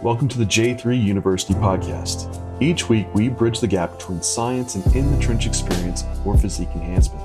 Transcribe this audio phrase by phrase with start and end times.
[0.00, 2.32] Welcome to the J3 University podcast.
[2.62, 6.68] Each week, we bridge the gap between science and in the trench experience for physique
[6.76, 7.20] enhancement.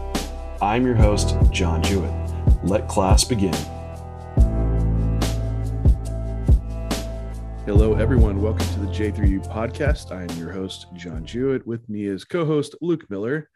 [0.60, 2.12] I'm your host, John Jewett.
[2.64, 3.54] Let class begin.
[7.68, 8.42] Hello, everyone.
[8.42, 10.12] Welcome to the J3U podcast.
[10.12, 11.68] I am your host, John Jewett.
[11.68, 13.52] With me is co host Luke Miller.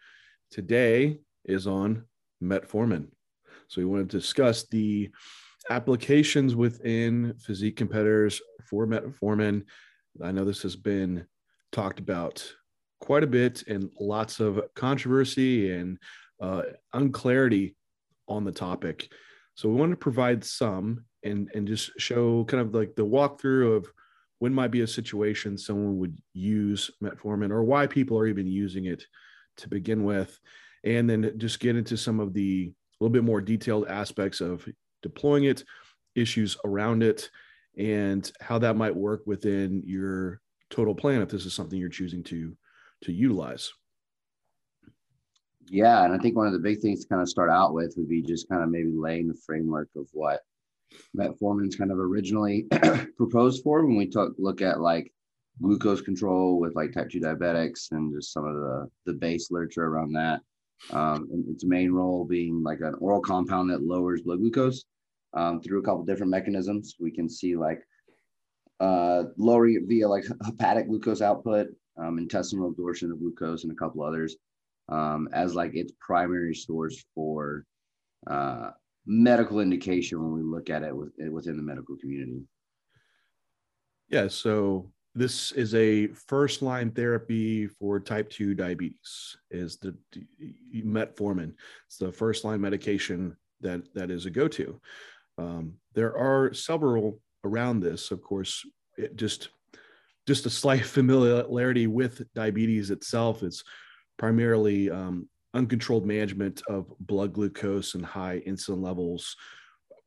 [0.51, 2.05] Today is on
[2.41, 3.07] metformin.
[3.67, 5.09] So, we want to discuss the
[5.69, 9.63] applications within physique competitors for metformin.
[10.23, 11.25] I know this has been
[11.71, 12.49] talked about
[12.99, 15.97] quite a bit and lots of controversy and
[16.41, 16.63] uh,
[16.93, 17.75] unclarity
[18.27, 19.09] on the topic.
[19.55, 23.77] So we want to provide some and and just show kind of like the walkthrough
[23.77, 23.87] of
[24.39, 28.85] when might be a situation someone would use metformin or why people are even using
[28.85, 29.03] it
[29.57, 30.39] to begin with,
[30.83, 34.67] and then just get into some of the a little bit more detailed aspects of
[35.01, 35.63] deploying it,
[36.15, 37.29] issues around it,
[37.77, 42.23] and how that might work within your total plan if this is something you're choosing
[42.23, 42.55] to
[43.03, 43.71] to utilize.
[45.69, 47.93] Yeah, and I think one of the big things to kind of start out with
[47.97, 50.41] would be just kind of maybe laying the framework of what
[51.15, 52.65] metformin's kind of originally
[53.17, 55.11] proposed for when we took look at like
[55.61, 59.85] glucose control with like type 2 diabetics and just some of the the base literature
[59.85, 60.39] around that
[60.91, 64.85] um, its main role being like an oral compound that lowers blood glucose
[65.33, 66.95] um, through a couple different mechanisms.
[66.99, 67.81] We can see like
[68.79, 71.67] uh, lowering it via like hepatic glucose output,
[71.97, 74.35] um, intestinal absorption of glucose, and a couple others
[74.89, 77.65] um, as like its primary source for
[78.27, 78.71] uh,
[79.05, 82.41] medical indication when we look at it with, within the medical community.
[84.09, 84.27] Yeah.
[84.27, 89.95] So this is a first line therapy for type 2 diabetes is the
[90.75, 91.53] metformin.
[91.87, 94.79] It's the first line medication that that is a go-to.
[95.39, 98.63] Um, there are several around this of course
[98.97, 99.49] it just
[100.27, 103.41] just a slight familiarity with diabetes itself.
[103.41, 103.63] Is
[104.17, 109.35] primarily um, uncontrolled management of blood glucose and high insulin levels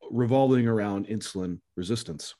[0.09, 2.35] revolving around insulin resistance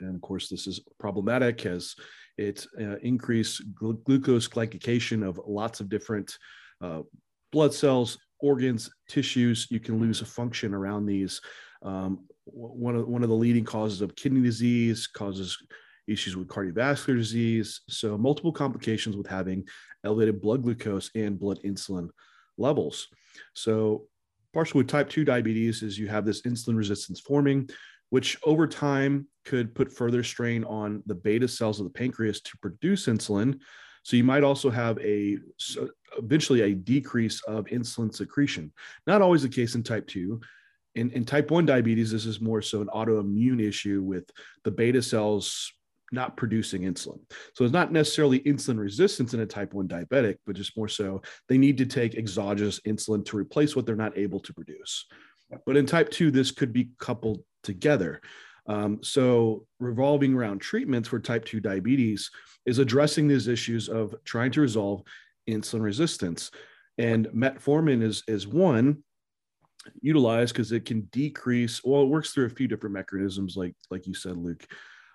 [0.00, 1.94] and of course, this is problematic as
[2.38, 6.36] it uh, gl- glucose glycation of lots of different
[6.80, 7.00] uh,
[7.52, 9.68] blood cells, organs, tissues.
[9.70, 11.40] You can lose a function around these.
[11.82, 15.56] Um, one of one of the leading causes of kidney disease causes
[16.06, 17.80] issues with cardiovascular disease.
[17.88, 19.66] So multiple complications with having
[20.04, 22.10] elevated blood glucose and blood insulin
[22.58, 23.08] levels.
[23.54, 24.06] So
[24.52, 27.68] partially with type 2 diabetes is you have this insulin resistance forming
[28.10, 32.58] which over time could put further strain on the beta cells of the pancreas to
[32.58, 33.58] produce insulin.
[34.02, 35.38] So you might also have a
[36.18, 38.72] eventually a decrease of insulin secretion.
[39.06, 40.40] Not always the case in type 2.
[40.96, 44.30] In, in type 1 diabetes, this is more so an autoimmune issue with
[44.64, 45.72] the beta cells
[46.12, 47.18] not producing insulin.
[47.54, 51.20] So it's not necessarily insulin resistance in a type 1 diabetic, but just more so
[51.48, 55.06] they need to take exogenous insulin to replace what they're not able to produce.
[55.64, 58.20] But in type 2, this could be coupled together.
[58.68, 62.30] Um, so, revolving around treatments for type 2 diabetes
[62.64, 65.02] is addressing these issues of trying to resolve
[65.48, 66.50] insulin resistance.
[66.98, 69.04] And metformin is, is one
[70.00, 74.06] utilized because it can decrease, well, it works through a few different mechanisms, like, like
[74.06, 74.66] you said, Luke.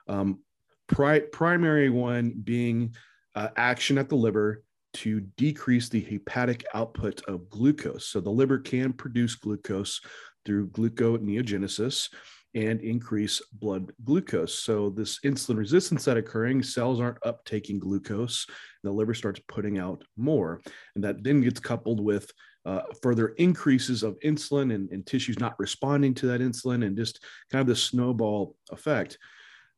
[0.07, 0.39] Um,
[0.87, 2.95] pri- primary one being
[3.35, 4.63] uh, action at the liver
[4.93, 8.05] to decrease the hepatic output of glucose.
[8.05, 10.01] So the liver can produce glucose
[10.45, 12.09] through gluconeogenesis
[12.53, 14.59] and increase blood glucose.
[14.59, 18.45] So this insulin resistance that occurring, cells aren't uptaking glucose,
[18.83, 20.61] the liver starts putting out more,
[20.95, 22.29] and that then gets coupled with
[22.65, 27.23] uh, further increases of insulin and, and, tissues not responding to that insulin, and just
[27.51, 29.17] kind of the snowball effect.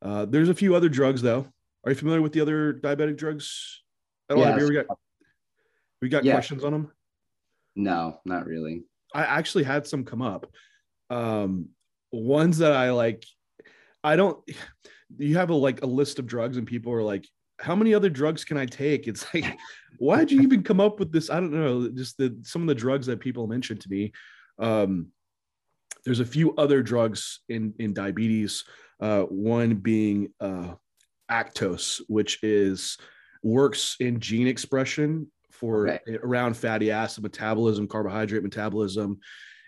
[0.01, 1.47] Uh, there's a few other drugs though.
[1.85, 3.83] Are you familiar with the other diabetic drugs?
[4.29, 4.49] I don't yes.
[4.49, 4.97] have you ever got.
[6.01, 6.33] We got yeah.
[6.33, 6.91] questions on them.
[7.75, 8.83] No, not really.
[9.13, 10.47] I actually had some come up.
[11.09, 11.69] Um,
[12.11, 13.25] ones that I like,
[14.03, 14.39] I don't.
[15.17, 17.27] You have a like a list of drugs, and people are like,
[17.59, 19.45] "How many other drugs can I take?" It's like,
[19.97, 21.29] why did you even come up with this?
[21.29, 21.89] I don't know.
[21.89, 24.11] Just the some of the drugs that people mentioned to me.
[24.59, 25.07] Um,
[26.05, 28.63] there's a few other drugs in in diabetes.
[28.99, 30.73] Uh, one being uh,
[31.29, 32.97] Actos, which is
[33.43, 35.27] works in gene expression
[35.63, 36.17] for okay.
[36.21, 39.17] around fatty acid metabolism, carbohydrate metabolism,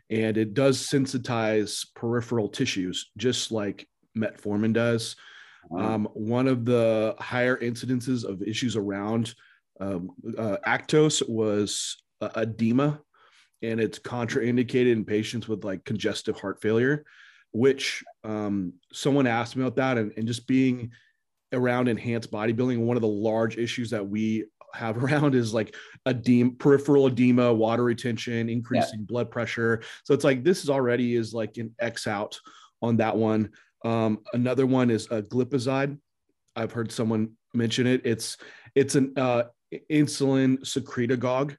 [0.10, 3.88] and it does sensitize peripheral tissues just like
[4.18, 5.16] metformin does.
[5.72, 9.36] Um, one of the higher incidences of issues around
[9.80, 13.00] um, uh, Actos was uh, edema,
[13.62, 17.06] and it's contraindicated in patients with like congestive heart failure.
[17.54, 20.92] which um, someone asked me about that and, and just being
[21.54, 24.44] around enhanced bodybuilding one of the large issues that we
[24.76, 25.76] have around is like
[26.06, 29.06] edema, peripheral edema, water retention, increasing yeah.
[29.08, 29.82] blood pressure.
[30.04, 32.40] So it's like this is already is like an X out
[32.82, 33.52] on that one.
[33.84, 35.98] Um, another one is a glipizide.
[36.56, 38.02] I've heard someone mention it.
[38.06, 38.38] It's
[38.74, 39.44] it's an uh,
[39.92, 41.56] insulin secretagogue.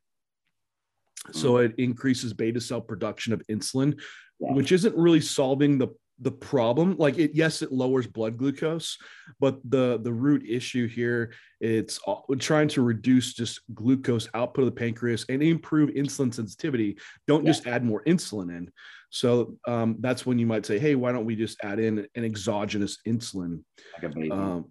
[1.33, 1.67] So mm.
[1.67, 3.99] it increases beta cell production of insulin,
[4.39, 4.53] yeah.
[4.53, 5.89] which isn't really solving the
[6.21, 8.97] the problem like it yes it lowers blood glucose
[9.39, 11.31] but the the root issue here
[11.61, 12.01] it's
[12.39, 16.99] trying to reduce just glucose output of the pancreas and improve insulin sensitivity.
[17.27, 17.51] Don't yeah.
[17.51, 18.71] just add more insulin in.
[19.11, 22.25] So um, that's when you might say hey why don't we just add in an
[22.25, 23.63] exogenous insulin?
[24.03, 24.67] Like um,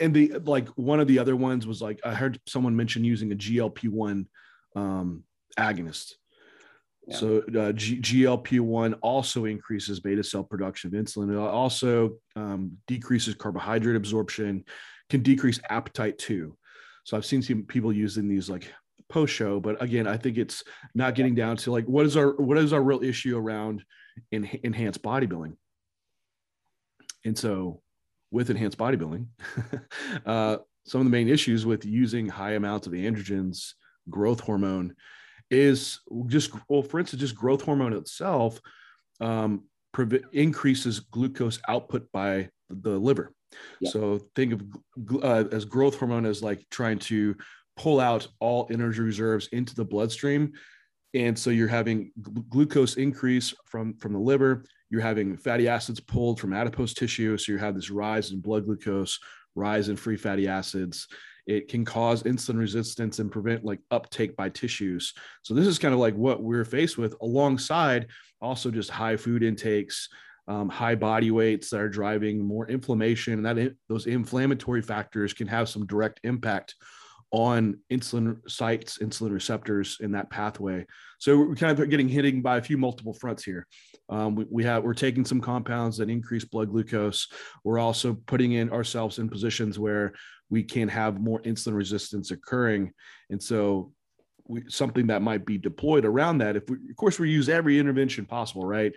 [0.00, 3.30] and the like one of the other ones was like i heard someone mention using
[3.30, 4.26] a glp-1
[4.74, 5.22] um,
[5.58, 6.14] agonist
[7.14, 11.32] so uh, G- GLP-1 also increases beta cell production of insulin.
[11.32, 14.64] It also um, decreases carbohydrate absorption,
[15.08, 16.56] can decrease appetite too.
[17.04, 18.72] So I've seen some people using these like
[19.08, 20.64] post show, but again, I think it's
[20.94, 23.84] not getting down to like what is our what is our real issue around
[24.32, 25.56] in, enhanced bodybuilding.
[27.24, 27.82] And so
[28.32, 29.26] with enhanced bodybuilding,
[30.26, 33.74] uh, some of the main issues with using high amounts of androgens,
[34.10, 34.94] growth hormone,
[35.50, 38.60] is just well for instance just growth hormone itself
[39.20, 43.32] um, pre- increases glucose output by the liver.
[43.80, 43.90] Yeah.
[43.90, 44.62] so think of
[45.22, 47.36] uh, as growth hormone as like trying to
[47.76, 50.52] pull out all energy reserves into the bloodstream.
[51.14, 54.64] And so you're having gl- glucose increase from from the liver.
[54.90, 57.36] You're having fatty acids pulled from adipose tissue.
[57.38, 59.18] So you have this rise in blood glucose
[59.54, 61.08] rise in free fatty acids
[61.46, 65.14] it can cause insulin resistance and prevent like uptake by tissues.
[65.42, 68.08] So this is kind of like what we're faced with alongside
[68.40, 70.08] also just high food intakes,
[70.48, 73.34] um, high body weights that are driving more inflammation.
[73.34, 76.74] And that those inflammatory factors can have some direct impact
[77.36, 80.86] on insulin sites, insulin receptors in that pathway.
[81.18, 83.66] So we're kind of getting hitting by a few multiple fronts here.
[84.08, 87.28] Um, we, we, have we're taking some compounds that increase blood glucose.
[87.62, 90.14] We're also putting in ourselves in positions where
[90.48, 92.92] we can have more insulin resistance occurring.
[93.28, 93.92] And so
[94.48, 97.78] we, something that might be deployed around that, if we, of course, we use every
[97.78, 98.94] intervention possible, right?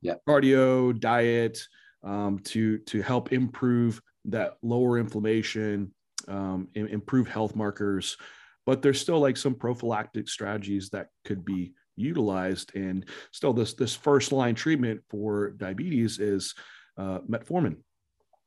[0.00, 0.14] Yeah.
[0.26, 1.60] Cardio, diet,
[2.02, 5.92] um, to, to help improve that lower inflammation,
[6.28, 8.16] um, improve health markers,
[8.64, 12.74] but there's still like some prophylactic strategies that could be utilized.
[12.74, 16.54] And still this, this first line treatment for diabetes is
[16.98, 17.76] uh, metformin.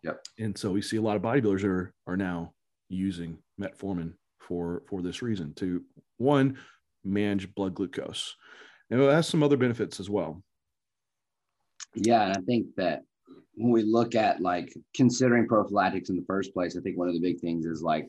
[0.03, 0.25] Yep.
[0.39, 2.53] And so we see a lot of bodybuilders are are now
[2.87, 5.83] using metformin for for this reason to
[6.17, 6.57] one
[7.03, 8.35] manage blood glucose.
[8.89, 10.41] And it has some other benefits as well.
[11.95, 13.03] Yeah, and I think that
[13.59, 17.13] when we look at like considering prophylactics in the first place, I think one of
[17.13, 18.07] the big things is like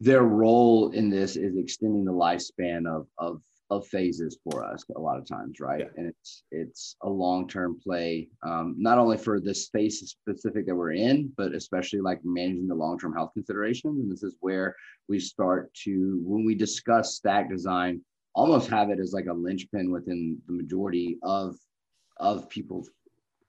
[0.00, 5.00] their role in this is extending the lifespan of of of phases for us a
[5.00, 5.80] lot of times, right?
[5.80, 5.86] Yeah.
[5.98, 10.74] And it's it's a long term play, um, not only for the space specific that
[10.74, 14.00] we're in, but especially like managing the long term health considerations.
[14.00, 14.74] And this is where
[15.08, 18.00] we start to when we discuss stack design,
[18.34, 21.54] almost have it as like a linchpin within the majority of
[22.18, 22.88] of people's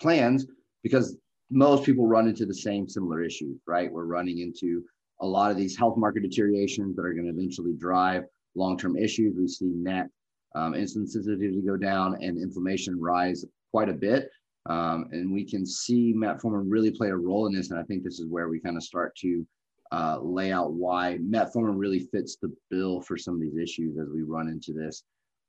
[0.02, 0.46] plans
[0.84, 1.18] because
[1.50, 3.92] most people run into the same similar issues, right?
[3.92, 4.84] We're running into
[5.22, 8.24] a lot of these health market deteriorations that are going to eventually drive
[8.56, 9.36] long-term issues.
[9.38, 10.08] We see net
[10.56, 14.30] um, insulin sensitivity go down and inflammation rise quite a bit.
[14.68, 17.72] Um, and we can see metformin really play a role in this.
[17.72, 19.46] And I think this is where we kind of start to
[19.92, 24.10] uh, lay out why metformin really fits the bill for some of these issues as
[24.14, 25.04] we run into this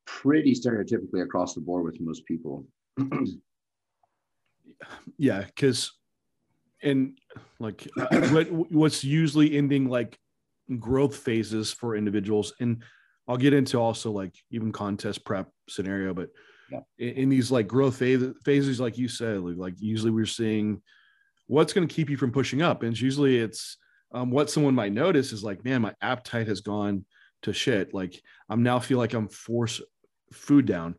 [0.07, 2.65] pretty stereotypically across the board with most people.
[5.17, 5.93] yeah, because
[6.83, 7.19] and
[7.59, 10.19] like what, what's usually ending like
[10.79, 12.83] growth phases for individuals and
[13.29, 16.31] I'll get into also like even contest prep scenario, but
[16.73, 16.81] yeah.
[16.99, 20.81] in, in, these like growth phase, phases, like you said, like usually we're seeing
[21.47, 23.77] what's going to keep you from pushing up, and usually it's
[24.13, 27.05] um, what someone might notice is like, man, my appetite has gone
[27.43, 27.93] to shit.
[27.93, 29.83] Like I'm now feel like I'm force
[30.33, 30.95] food down,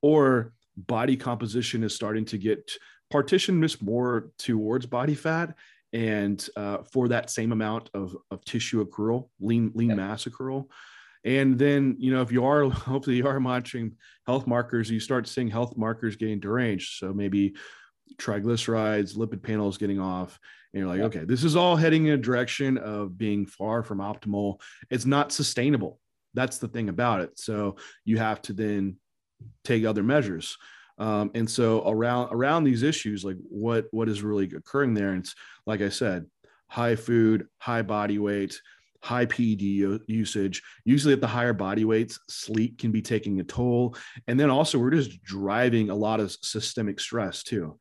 [0.00, 2.70] or body composition is starting to get
[3.14, 5.54] partitioned just more towards body fat
[5.92, 9.94] and uh, for that same amount of, of tissue accrual, lean lean yeah.
[9.94, 10.66] mass accrual.
[11.24, 13.94] And then, you know, if you are, hopefully you are monitoring
[14.26, 16.98] health markers, you start seeing health markers getting deranged.
[16.98, 17.54] So maybe
[18.16, 20.40] triglycerides, lipid panels getting off.
[20.72, 23.98] And you're like, okay, this is all heading in a direction of being far from
[23.98, 24.60] optimal.
[24.90, 26.00] It's not sustainable.
[26.34, 27.38] That's the thing about it.
[27.38, 28.96] So you have to then
[29.62, 30.58] take other measures.
[30.98, 35.20] Um, and so around around these issues, like what what is really occurring there, and
[35.20, 35.34] it's
[35.66, 36.26] like I said,
[36.68, 38.60] high food, high body weight,
[39.02, 39.60] high PED
[40.06, 40.62] usage.
[40.84, 43.96] Usually at the higher body weights, sleep can be taking a toll.
[44.28, 47.78] And then also, we're just driving a lot of systemic stress too.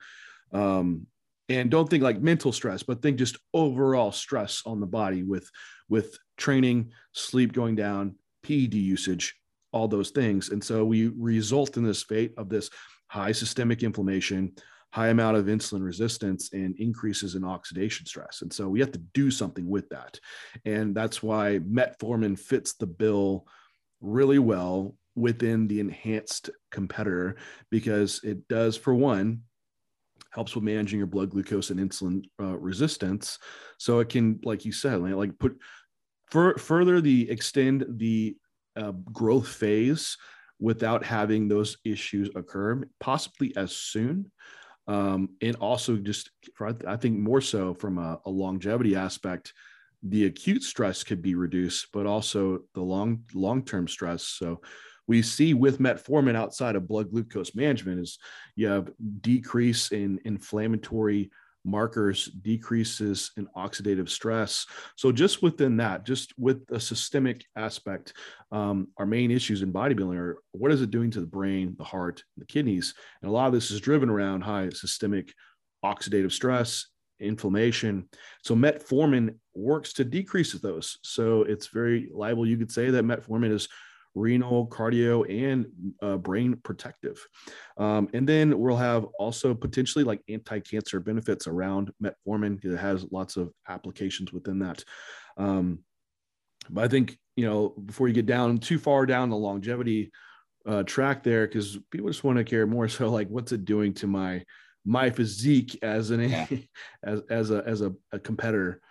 [0.51, 1.07] Um,
[1.49, 5.49] and don't think like mental stress, but think just overall stress on the body with
[5.89, 9.35] with training, sleep going down, PED usage,
[9.71, 10.49] all those things.
[10.49, 12.69] And so we result in this fate of this
[13.13, 14.51] high systemic inflammation,
[14.91, 18.41] high amount of insulin resistance and increases in oxidation stress.
[18.41, 20.19] And so we have to do something with that.
[20.65, 23.45] And that's why metformin fits the bill
[24.01, 27.35] really well within the enhanced competitor
[27.69, 29.43] because it does, for one,
[30.31, 33.37] helps with managing your blood glucose and insulin uh, resistance.
[33.77, 35.55] So it can, like you said, like put
[36.31, 38.35] for, further the extend the
[38.75, 40.17] uh, growth phase
[40.63, 44.31] without having those issues occur, possibly as soon
[44.87, 49.53] um, and also just for, I think more so from a, a, longevity aspect,
[50.01, 54.23] the acute stress could be reduced, but also the long long term stress.
[54.23, 54.61] So
[55.07, 58.17] we see with metformin outside of blood glucose management is
[58.55, 58.91] you have
[59.21, 61.31] decrease in inflammatory
[61.65, 64.65] markers, decreases in oxidative stress.
[64.95, 68.13] So, just within that, just with a systemic aspect,
[68.51, 71.83] um, our main issues in bodybuilding are what is it doing to the brain, the
[71.83, 72.93] heart, the kidneys?
[73.21, 75.33] And a lot of this is driven around high systemic
[75.83, 76.87] oxidative stress,
[77.19, 78.07] inflammation.
[78.43, 80.97] So, metformin works to decrease those.
[81.03, 82.45] So, it's very liable.
[82.45, 83.67] You could say that metformin is
[84.15, 85.65] renal, cardio, and
[86.01, 87.25] uh, brain protective.
[87.77, 92.63] Um, and then we'll have also potentially like anti-cancer benefits around metformin.
[92.63, 94.83] It has lots of applications within that.
[95.37, 95.79] Um,
[96.69, 100.11] but I think you know before you get down too far down the longevity
[100.65, 103.93] uh, track there, because people just want to care more so like what's it doing
[103.95, 104.43] to my
[104.85, 106.47] my physique as an yeah.
[107.03, 108.81] as as a as a, a competitor.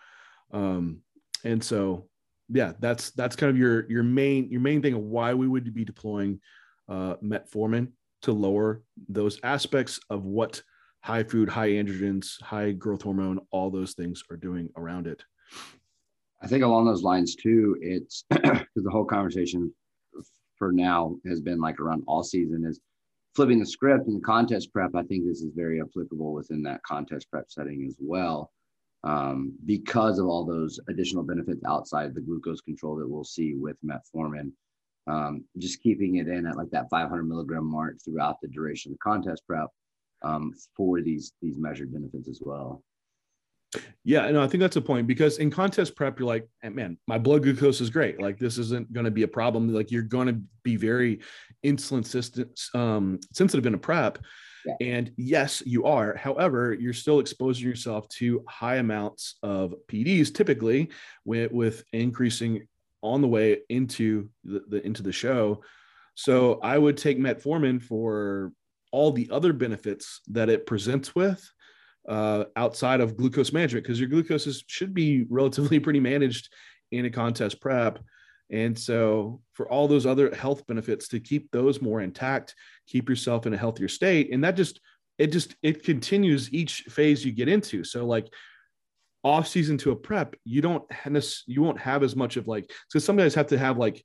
[0.52, 1.00] Um,
[1.44, 2.08] and so
[2.52, 5.72] yeah, that's that's kind of your your main your main thing of why we would
[5.74, 6.40] be deploying
[6.88, 7.88] uh, metformin
[8.22, 10.62] to lower those aspects of what
[11.00, 15.24] high food, high androgens, high growth hormone, all those things are doing around it.
[16.40, 19.72] I think along those lines too, it's because the whole conversation
[20.56, 22.80] for now has been like around all season is
[23.34, 24.90] flipping the script and the contest prep.
[24.94, 28.52] I think this is very applicable within that contest prep setting as well
[29.04, 33.76] um, because of all those additional benefits outside the glucose control that we'll see with
[33.84, 34.52] metformin.
[35.08, 38.98] Um, just keeping it in at like that 500 milligram mark throughout the duration of
[38.98, 39.68] the contest prep
[40.22, 42.84] um, for these these measured benefits as well.
[44.04, 47.18] Yeah, no, I think that's a point because in contest prep, you're like, man, my
[47.18, 48.20] blood glucose is great.
[48.20, 49.72] Like this isn't going to be a problem.
[49.72, 51.20] Like you're going to be very
[51.64, 52.04] insulin
[52.74, 54.18] um, sensitive in a prep.
[54.66, 54.74] Yeah.
[54.80, 56.16] And yes, you are.
[56.16, 60.90] However, you're still exposing yourself to high amounts of PEDs, typically
[61.24, 62.66] with, with increasing
[63.02, 65.62] on the way into the, the into the show.
[66.14, 68.52] So I would take metformin for
[68.92, 71.42] all the other benefits that it presents with
[72.08, 76.52] uh, outside of glucose management, because your glucose is, should be relatively pretty managed
[76.90, 77.98] in a contest prep.
[78.50, 82.54] And so, for all those other health benefits, to keep those more intact,
[82.86, 84.80] keep yourself in a healthier state, and that just
[85.18, 87.82] it just it continues each phase you get into.
[87.82, 88.28] So, like
[89.24, 90.84] off season to a prep, you don't
[91.46, 94.04] you won't have as much of like because some guys have to have like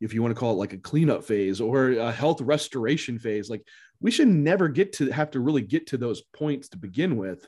[0.00, 3.48] if you want to call it like a cleanup phase or a health restoration phase.
[3.48, 3.66] Like
[4.00, 7.46] we should never get to have to really get to those points to begin with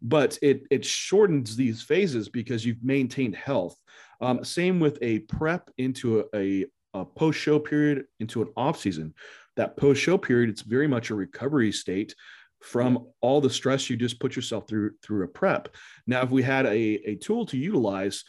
[0.00, 3.76] but it it shortens these phases because you've maintained health
[4.20, 8.78] um, same with a prep into a, a, a post show period into an off
[8.78, 9.14] season.
[9.56, 12.14] That post show period, it's very much a recovery state
[12.60, 15.68] from all the stress you just put yourself through through a prep.
[16.06, 18.24] Now, if we had a, a tool to utilize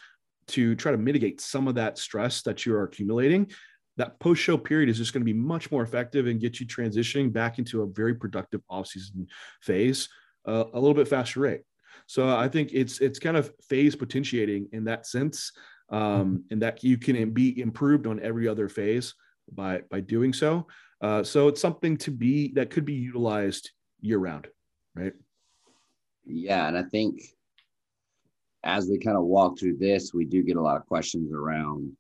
[0.50, 3.50] to try to mitigate some of that stress that you are accumulating,
[3.98, 6.66] that post show period is just going to be much more effective and get you
[6.66, 9.28] transitioning back into a very productive off season
[9.62, 10.08] phase
[10.46, 11.62] uh, a little bit faster rate.
[12.08, 15.52] So I think it's it's kind of phase potentiating in that sense
[15.90, 16.36] um, mm-hmm.
[16.52, 19.14] and that you can be improved on every other phase
[19.52, 20.68] by by doing so.
[21.02, 24.48] Uh, so it's something to be that could be utilized year round,
[24.96, 25.14] right?
[26.26, 27.22] Yeah, and I think
[28.64, 31.92] as we kind of walk through this, we do get a lot of questions around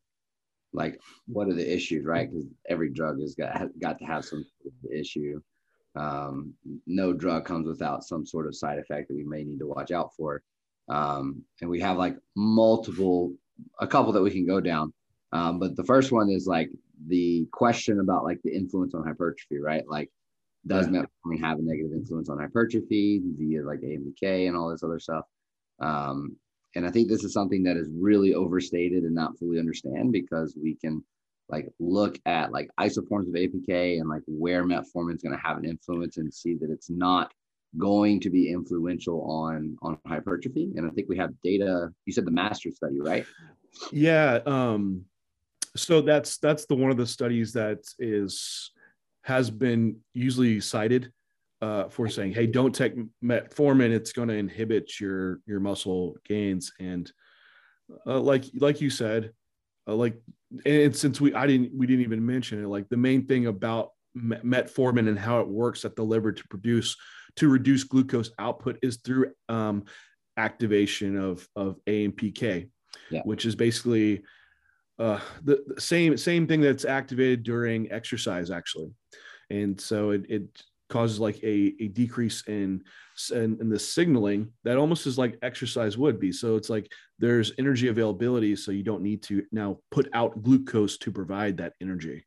[0.73, 2.29] like what are the issues, right?
[2.29, 4.45] Because every drug has got got to have some
[4.93, 5.41] issue.
[5.95, 6.53] Um,
[6.85, 9.91] no drug comes without some sort of side effect that we may need to watch
[9.91, 10.43] out for.
[10.87, 13.33] Um, and we have like multiple
[13.79, 14.93] a couple that we can go down.
[15.31, 16.69] Um, but the first one is like
[17.07, 19.83] the question about like the influence on hypertrophy, right?
[19.87, 20.09] Like
[20.67, 21.03] does yeah.
[21.03, 25.25] metformin have a negative influence on hypertrophy via like AMPK and all this other stuff?
[25.79, 26.35] Um,
[26.75, 30.55] and I think this is something that is really overstated and not fully understand because
[30.61, 31.03] we can
[31.49, 35.57] like look at like isoforms of AMPK and like where metformin is going to have
[35.57, 37.31] an influence and see that it's not
[37.77, 40.71] going to be influential on on hypertrophy.
[40.75, 41.91] And I think we have data.
[42.05, 43.25] You said the master study, right?
[43.91, 44.39] Yeah.
[44.45, 45.05] Um,
[45.75, 48.71] so that's that's the one of the studies that is
[49.23, 51.11] has been usually cited
[51.61, 56.71] uh, for saying, "Hey, don't take metformin; it's going to inhibit your your muscle gains."
[56.79, 57.11] And
[58.05, 59.31] uh, like like you said,
[59.87, 60.21] uh, like
[60.65, 63.91] and since we I didn't we didn't even mention it, like the main thing about
[64.17, 66.95] metformin and how it works at the liver to produce
[67.35, 69.83] to reduce glucose output is through um,
[70.37, 72.69] activation of of AMPK,
[73.09, 73.21] yeah.
[73.23, 74.23] which is basically
[74.97, 78.91] uh, the, the, same same thing that's activated during exercise actually,
[79.49, 82.83] and so it, it causes like a, a decrease in,
[83.31, 86.31] in, in the signaling that almost is like exercise would be.
[86.31, 90.97] So it's like there's energy availability, so you don't need to now put out glucose
[90.99, 92.25] to provide that energy.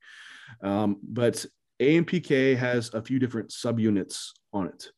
[0.63, 1.45] Um, but
[1.81, 4.89] AMPK has a few different subunits on it,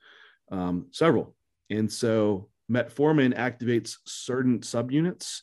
[0.50, 1.34] um, several,
[1.70, 5.40] and so metformin activates certain subunits,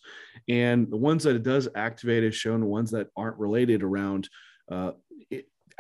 [0.48, 4.30] and the ones that it does activate is shown ones that aren't related around
[4.72, 4.92] uh,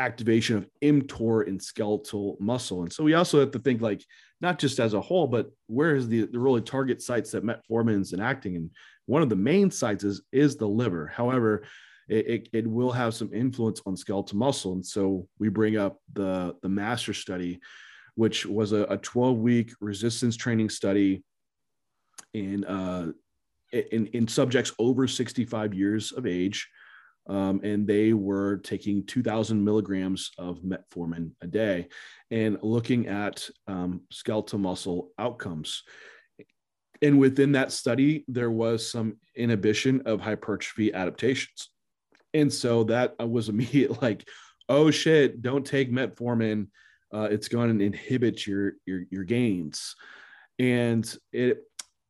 [0.01, 2.81] activation of mTOR in skeletal muscle.
[2.81, 4.03] And so we also have to think like
[4.41, 8.01] not just as a whole, but where is the, the really target sites that metformin
[8.01, 8.55] is enacting?
[8.55, 8.71] And
[9.05, 11.07] one of the main sites is, is the liver.
[11.07, 11.63] However,
[12.09, 14.73] it, it, it, will have some influence on skeletal muscle.
[14.73, 17.59] And so we bring up the, the master study,
[18.15, 21.23] which was a, a 12 week resistance training study
[22.33, 23.11] in, uh,
[23.71, 26.67] in, in subjects over 65 years of age
[27.27, 31.87] um, and they were taking 2,000 milligrams of metformin a day
[32.31, 35.83] and looking at um, skeletal muscle outcomes.
[37.01, 41.69] And within that study, there was some inhibition of hypertrophy adaptations.
[42.33, 44.27] And so that was immediate like,
[44.69, 46.67] oh shit, don't take metformin.
[47.13, 49.95] Uh, it's going to inhibit your, your, your gains.
[50.59, 51.63] And it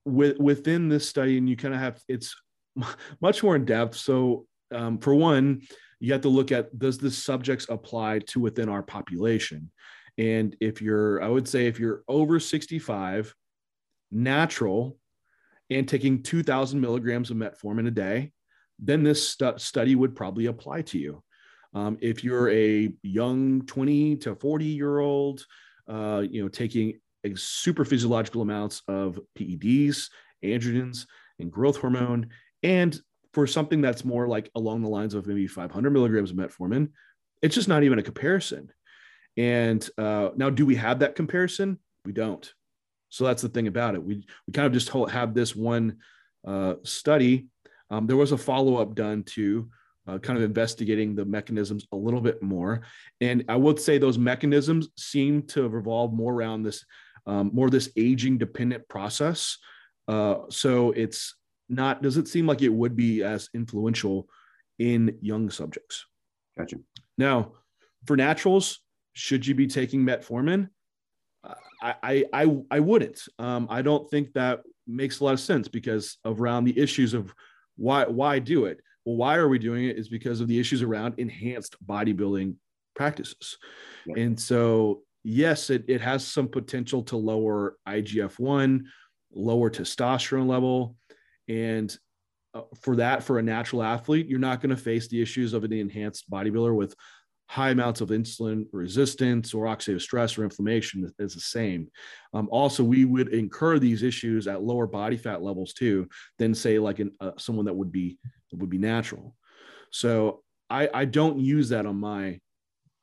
[0.05, 2.35] with, within this study, and you kind of have it's
[3.21, 3.97] much more in depth.
[3.97, 5.61] So um, for one,
[5.99, 9.71] you have to look at does the subjects apply to within our population?
[10.17, 13.33] And if you're, I would say, if you're over 65,
[14.11, 14.97] natural,
[15.69, 18.33] and taking 2,000 milligrams of metformin a day,
[18.77, 21.23] then this stu- study would probably apply to you.
[21.73, 25.45] Um, if you're a young 20 to 40 year old,
[25.87, 26.99] uh, you know, taking
[27.35, 30.09] super physiological amounts of PEDs,
[30.43, 31.05] androgens,
[31.39, 32.29] and growth hormone,
[32.63, 32.99] and
[33.33, 36.89] for something that's more like along the lines of maybe 500 milligrams of metformin,
[37.41, 38.71] it's just not even a comparison.
[39.37, 41.79] And uh, now, do we have that comparison?
[42.05, 42.51] We don't.
[43.09, 44.03] So that's the thing about it.
[44.03, 45.97] We we kind of just have this one
[46.45, 47.47] uh, study.
[47.89, 49.69] Um, there was a follow up done to
[50.07, 52.81] uh, kind of investigating the mechanisms a little bit more,
[53.19, 56.85] and I would say those mechanisms seem to revolve more around this
[57.25, 59.57] um, more this aging dependent process.
[60.07, 61.35] Uh, so it's
[61.71, 64.27] not does it seem like it would be as influential
[64.77, 66.05] in young subjects.
[66.57, 66.77] Gotcha.
[67.17, 67.53] Now,
[68.05, 68.79] for naturals,
[69.13, 70.69] should you be taking metformin?
[71.81, 73.21] I I I, I wouldn't.
[73.39, 77.13] Um, I don't think that makes a lot of sense because of around the issues
[77.13, 77.33] of
[77.77, 78.81] why why do it.
[79.05, 79.97] Well, why are we doing it?
[79.97, 82.55] Is because of the issues around enhanced bodybuilding
[82.95, 83.57] practices,
[84.15, 88.87] and so yes, it it has some potential to lower IGF one,
[89.33, 90.95] lower testosterone level,
[91.51, 91.95] and
[92.53, 95.63] uh, for that, for a natural athlete, you're not going to face the issues of
[95.63, 96.95] an enhanced bodybuilder with
[97.47, 101.89] high amounts of insulin resistance or oxidative stress or inflammation is the same.
[102.33, 106.07] Um, also, we would incur these issues at lower body fat levels too
[106.39, 108.17] than say like an, uh, someone that would be
[108.53, 109.35] would be natural.
[109.91, 112.39] So I, I don't use that on my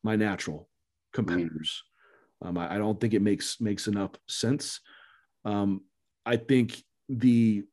[0.02, 0.68] my natural
[1.12, 1.82] competitors.
[2.40, 4.80] Um, I, I, don't think it makes makes enough sense.
[5.44, 5.82] Um,
[6.24, 7.64] I think the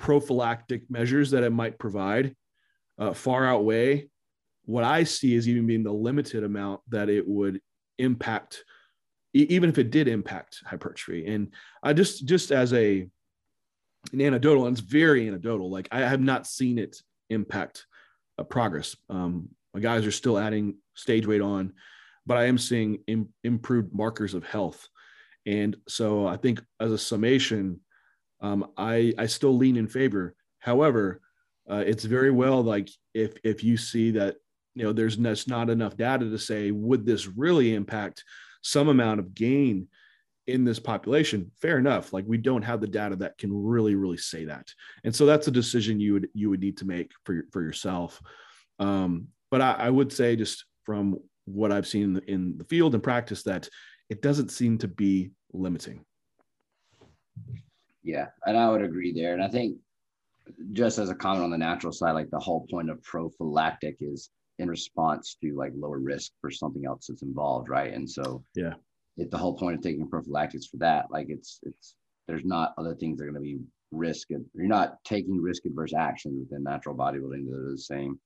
[0.00, 2.34] prophylactic measures that it might provide
[2.98, 4.08] uh, far outweigh
[4.64, 7.60] what I see as even being the limited amount that it would
[7.98, 8.64] impact,
[9.34, 11.26] e- even if it did impact hypertrophy.
[11.26, 13.06] And I just, just as a
[14.14, 15.70] an anecdotal, and it's very anecdotal.
[15.70, 17.84] Like I have not seen it impact
[18.38, 18.96] uh, progress.
[19.10, 21.74] Um, my guys are still adding stage weight on,
[22.24, 24.88] but I am seeing Im- improved markers of health.
[25.44, 27.80] And so I think as a summation,
[28.40, 30.34] um, I I still lean in favor.
[30.58, 31.20] However,
[31.70, 34.36] uh, it's very well like if if you see that
[34.74, 38.24] you know there's just not enough data to say would this really impact
[38.62, 39.88] some amount of gain
[40.46, 41.50] in this population?
[41.60, 42.12] Fair enough.
[42.12, 44.68] Like we don't have the data that can really really say that.
[45.04, 48.20] And so that's a decision you would you would need to make for for yourself.
[48.78, 52.64] Um, but I, I, would say just from what i've seen in the, in the
[52.64, 53.68] field and practice that
[54.08, 56.04] it doesn't seem to be limiting
[58.02, 59.76] yeah and i would agree there and i think
[60.72, 64.30] just as a comment on the natural side like the whole point of prophylactic is
[64.58, 68.74] in response to like lower risk for something else that's involved right and so yeah
[69.20, 71.06] it, the whole point of taking prophylactics for that.
[71.10, 71.94] Like it's it's
[72.26, 73.58] there's not other things that are going to be
[73.90, 74.28] risk.
[74.30, 78.18] You're not taking risk adverse actions within natural bodybuilding that are the same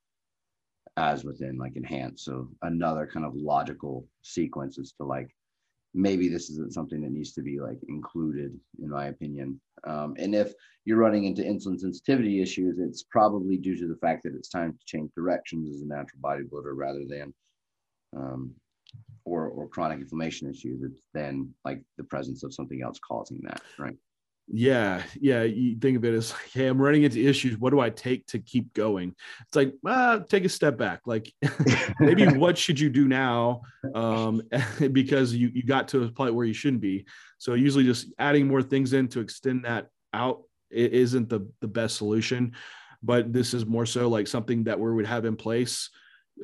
[0.97, 2.25] as within like enhanced.
[2.25, 5.35] So another kind of logical sequence is to like
[5.95, 9.61] maybe this isn't something that needs to be like included in my opinion.
[9.85, 10.53] Um, and if
[10.85, 14.73] you're running into insulin sensitivity issues it's probably due to the fact that it's time
[14.73, 17.33] to change directions as a natural bodybuilder rather than
[18.17, 18.53] um,
[19.25, 23.63] or or chronic inflammation issues it's then like the presence of something else causing that
[23.79, 23.97] right
[24.47, 27.57] yeah yeah you think of it as like hey i'm running into issues.
[27.59, 29.15] What do i take to keep going?
[29.47, 31.01] It's like ah, take a step back.
[31.07, 31.33] Like
[32.01, 33.63] maybe what should you do now
[33.95, 34.43] um,
[34.93, 37.07] because you, you got to a point where you shouldn't be.
[37.39, 41.69] So usually just adding more things in to extend that out it isn't the the
[41.69, 42.53] best solution
[43.03, 45.91] but this is more so like something that we would have in place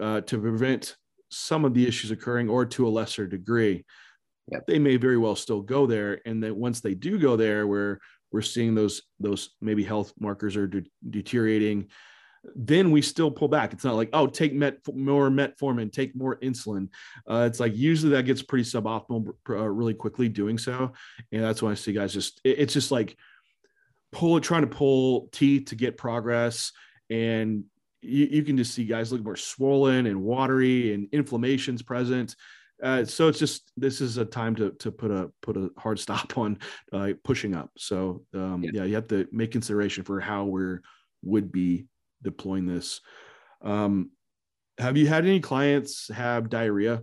[0.00, 0.96] uh, to prevent
[1.30, 3.84] some of the issues occurring or to a lesser degree
[4.50, 4.66] yep.
[4.66, 6.20] they may very well still go there.
[6.26, 8.00] And then once they do go there where
[8.32, 11.88] we're seeing those those maybe health markers are de- deteriorating
[12.54, 13.72] then we still pull back.
[13.72, 16.88] It's not like oh take met more metformin take more insulin.
[17.28, 20.92] Uh, it's like usually that gets pretty suboptimal uh, really quickly doing so.
[21.32, 23.16] And that's when i see guys just it, it's just like
[24.12, 26.72] pull trying to pull teeth to get progress.
[27.10, 27.64] And
[28.00, 32.34] you, you can just see guys look more swollen and watery and inflammation's present.
[32.82, 35.98] Uh, so it's just this is a time to to put a put a hard
[35.98, 36.58] stop on
[36.92, 37.70] uh, pushing up.
[37.76, 38.70] So um, yeah.
[38.74, 38.84] yeah.
[38.84, 40.82] you have to make consideration for how we're
[41.22, 41.86] would be
[42.22, 43.00] deploying this.
[43.62, 44.10] Um,
[44.78, 47.02] have you had any clients have diarrhea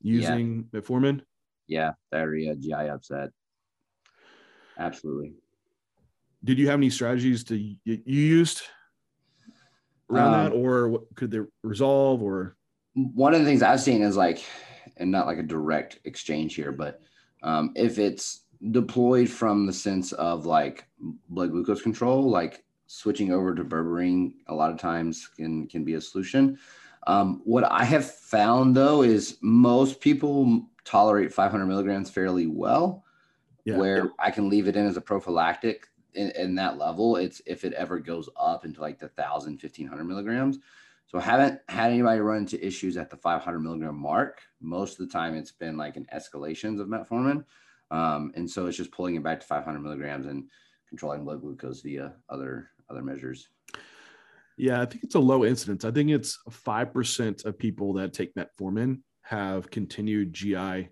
[0.00, 0.80] using yeah.
[0.80, 1.22] metformin?
[1.68, 3.30] Yeah, diarrhea, GI upset.
[4.78, 5.34] Absolutely.
[6.44, 8.62] Did you have any strategies to you used
[10.10, 12.22] around um, that, or could they resolve?
[12.22, 12.56] Or
[12.94, 14.44] one of the things I've seen is like,
[14.96, 17.00] and not like a direct exchange here, but
[17.42, 20.86] um, if it's deployed from the sense of like
[21.28, 25.94] blood glucose control, like switching over to berberine, a lot of times can can be
[25.94, 26.58] a solution.
[27.06, 33.04] Um, what I have found though is most people tolerate 500 milligrams fairly well,
[33.64, 33.76] yeah.
[33.76, 37.16] where I can leave it in as a prophylactic in, in, that level.
[37.16, 40.58] It's if it ever goes up into like the 1,000, 1,500 milligrams.
[41.12, 44.40] So I haven't had anybody run into issues at the 500 milligram mark.
[44.62, 47.44] Most of the time, it's been like an escalations of metformin.
[47.90, 50.48] Um, and so it's just pulling it back to 500 milligrams and
[50.88, 53.48] controlling blood glucose via other other measures.
[54.56, 55.84] Yeah, I think it's a low incidence.
[55.84, 60.88] I think it's 5% of people that take metformin have continued GI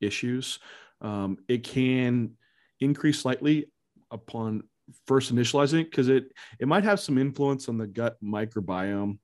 [0.00, 0.58] issues.
[1.00, 2.32] Um, it can
[2.80, 3.70] increase slightly
[4.10, 4.64] upon
[5.06, 9.18] first initializing it because it it might have some influence on the gut microbiome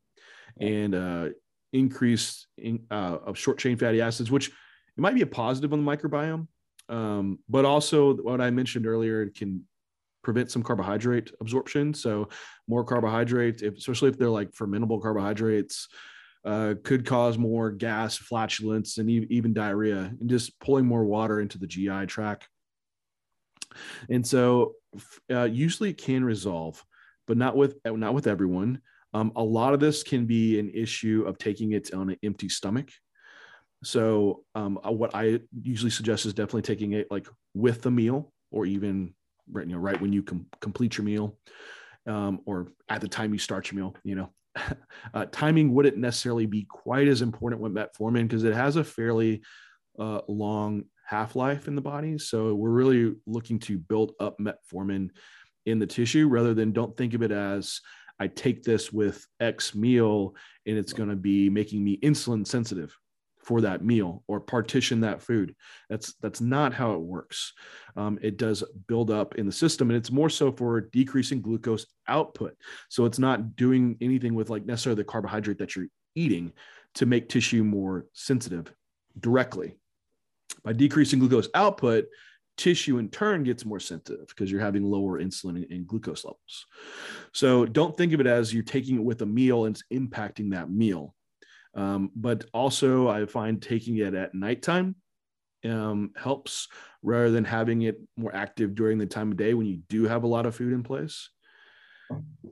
[0.61, 1.29] and uh,
[1.73, 5.85] increase in, uh, of short chain fatty acids, which it might be a positive on
[5.85, 6.47] the microbiome,
[6.89, 9.65] um, but also what I mentioned earlier, it can
[10.23, 11.95] prevent some carbohydrate absorption.
[11.95, 12.29] So
[12.67, 15.89] more carbohydrates, if, especially if they're like fermentable carbohydrates,
[16.45, 21.59] uh, could cause more gas, flatulence, and even diarrhea, and just pulling more water into
[21.59, 22.49] the GI tract.
[24.09, 24.75] And so
[25.31, 26.83] uh, usually it can resolve,
[27.27, 28.81] but not with not with everyone.
[29.17, 32.51] Um, a lot of this can be an issue of taking it on an empty
[32.51, 32.91] stomach.
[33.83, 38.31] So um, uh, what I usually suggest is definitely taking it like with the meal,
[38.51, 39.15] or even
[39.51, 41.39] right you know right when you com- complete your meal,
[42.07, 43.97] um, or at the time you start your meal.
[44.05, 44.31] You know,
[45.15, 49.41] uh, timing wouldn't necessarily be quite as important with metformin because it has a fairly
[49.99, 52.19] uh, long half life in the body.
[52.19, 55.09] So we're really looking to build up metformin
[55.65, 57.81] in the tissue rather than don't think of it as
[58.19, 60.35] I take this with X meal
[60.67, 62.97] and it's going to be making me insulin sensitive
[63.47, 65.55] for that meal or partition that food.
[65.89, 67.53] That's that's not how it works.
[67.97, 71.87] Um, it does build up in the system, and it's more so for decreasing glucose
[72.09, 72.57] output.
[72.89, 76.53] So it's not doing anything with like necessarily the carbohydrate that you're eating
[76.95, 78.73] to make tissue more sensitive
[79.21, 79.77] directly.
[80.65, 82.07] By decreasing glucose output,
[82.57, 86.67] tissue in turn gets more sensitive because you're having lower insulin and glucose levels.
[87.33, 90.53] So don't think of it as you're taking it with a meal and it's impacting
[90.53, 91.15] that meal.
[91.75, 94.97] Um, but also, I find taking it at nighttime
[95.65, 96.69] um, helps
[97.03, 100.25] rather than having it more active during the time of day when you do have
[100.25, 101.29] a lot of food in place.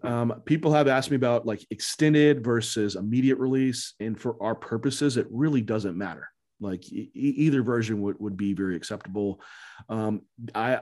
[0.02, 5.16] Um, people have asked me about like extended versus immediate release, and for our purposes,
[5.16, 6.28] it really doesn't matter.
[6.64, 9.40] Like e- either version would, would be very acceptable.
[9.88, 10.22] Um,
[10.54, 10.80] I,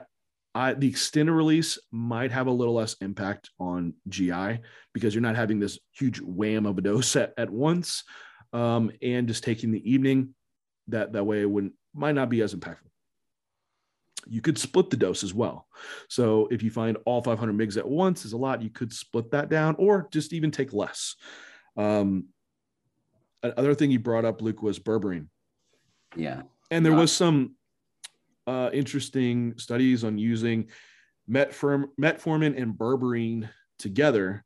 [0.55, 4.59] I, the extended release might have a little less impact on GI
[4.93, 8.03] because you're not having this huge wham of a dose at, at once,
[8.53, 10.33] um, and just taking the evening.
[10.89, 12.89] That that way it wouldn't might not be as impactful.
[14.27, 15.67] You could split the dose as well.
[16.09, 19.31] So if you find all 500 mgs at once is a lot, you could split
[19.31, 21.15] that down or just even take less.
[21.77, 22.27] Um,
[23.41, 25.27] another thing you brought up, Luke, was berberine.
[26.15, 26.43] Yeah.
[26.71, 27.55] And there was some
[28.47, 30.69] uh, interesting studies on using
[31.29, 33.49] metform, metformin and berberine
[33.79, 34.43] together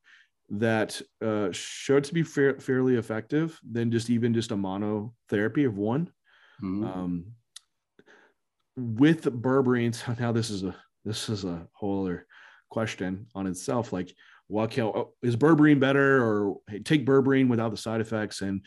[0.50, 5.78] that uh, showed to be fair, fairly effective than just even just a monotherapy of
[5.78, 6.12] one.
[6.62, 6.86] Mm-hmm.
[6.86, 7.26] Um,
[8.76, 10.76] with berberine, so now this is a
[11.06, 12.28] this is a whole other
[12.70, 13.94] question on itself.
[13.94, 14.14] Like,
[14.50, 18.42] well, can, is berberine better, or hey, take berberine without the side effects?
[18.42, 18.66] And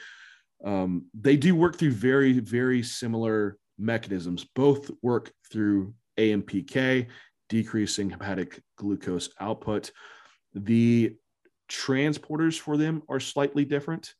[0.64, 4.46] um, they do work through very very similar mechanisms.
[4.54, 7.06] Both work through AMPK,
[7.48, 9.90] decreasing hepatic glucose output.
[10.54, 11.16] The
[11.70, 14.14] transporters for them are slightly different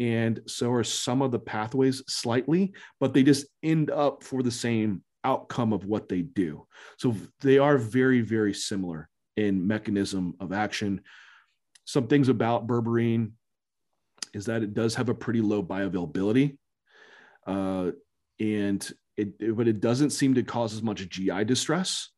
[0.00, 4.50] and so are some of the pathways slightly, but they just end up for the
[4.50, 6.66] same outcome of what they do.
[6.98, 11.00] So they are very, very similar in mechanism of action.
[11.84, 13.32] Some things about berberine
[14.38, 16.56] is that it does have a pretty low bioavailability,
[17.46, 17.90] uh,
[18.38, 22.10] and it, it, but it doesn't seem to cause as much GI distress.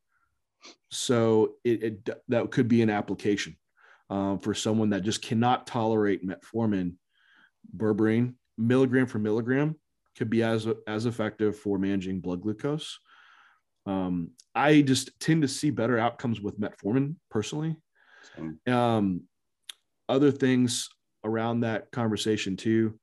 [0.91, 3.57] So it, it that could be an application
[4.11, 6.95] uh, for someone that just cannot tolerate metformin
[7.77, 9.77] berberine milligram for milligram
[10.17, 12.99] could be as as effective for managing blood glucose.
[13.87, 17.77] Um, I just tend to see better outcomes with metformin personally.
[18.67, 19.23] Um,
[20.09, 20.91] other things
[21.25, 22.99] around that conversation too,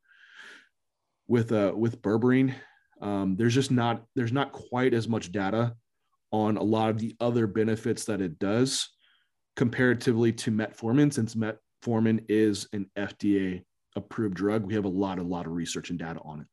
[1.28, 2.54] with uh, with berberine,
[3.02, 5.76] um, there's just not there's not quite as much data
[6.32, 8.90] on a lot of the other benefits that it does
[9.56, 13.64] comparatively to metformin, since metformin is an FDA
[13.96, 14.66] approved drug.
[14.66, 16.48] We have a lot, a lot of research and data on it.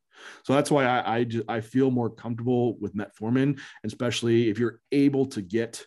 [0.44, 4.81] So that's why I I, just, I feel more comfortable with metformin, especially if you're
[4.92, 5.85] able to get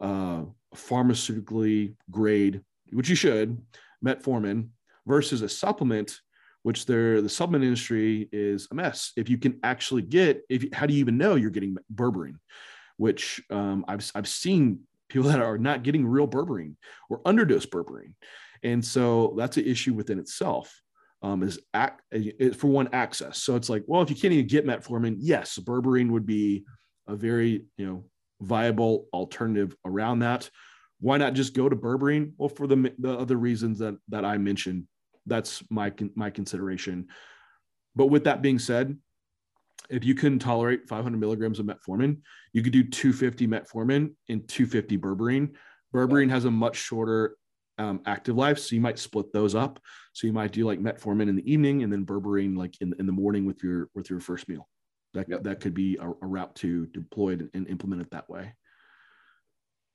[0.00, 0.42] uh,
[0.74, 2.60] pharmaceutically grade,
[2.92, 3.60] which you should,
[4.04, 4.68] metformin
[5.06, 6.20] versus a supplement,
[6.62, 9.12] which they're the supplement industry is a mess.
[9.16, 12.38] If you can actually get, if how do you even know you're getting berberine?
[12.96, 16.76] Which um, I've I've seen people that are not getting real berberine
[17.10, 18.14] or underdose berberine,
[18.62, 20.74] and so that's an issue within itself
[21.24, 22.02] um, is act,
[22.54, 23.38] for one access.
[23.38, 26.64] So it's like, well, if you can't even get metformin, yes, berberine would be
[27.06, 28.04] a very you know
[28.40, 30.50] viable alternative around that.
[31.00, 32.32] Why not just go to berberine?
[32.36, 34.86] Well, for the the other reasons that that I mentioned,
[35.26, 37.08] that's my my consideration.
[37.96, 38.96] But with that being said,
[39.90, 42.18] if you can tolerate 500 milligrams of metformin,
[42.52, 45.50] you could do 250 metformin and 250 berberine.
[45.94, 47.36] Berberine has a much shorter
[47.78, 48.58] um, active life.
[48.58, 49.80] So you might split those up.
[50.12, 53.06] So you might do like metformin in the evening and then berberine like in, in
[53.06, 54.68] the morning with your with your first meal.
[55.12, 55.44] That yep.
[55.44, 58.54] that could be a, a route to deploy and, and implement it that way.